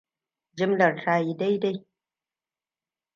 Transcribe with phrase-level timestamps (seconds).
[0.57, 1.77] Jimlar ta yi daidai.